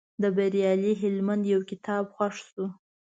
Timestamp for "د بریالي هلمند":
0.21-1.43